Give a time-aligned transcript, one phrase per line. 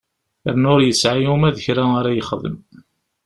[0.45, 2.57] Yerna ur yesɛi uma d kra ara yexdem.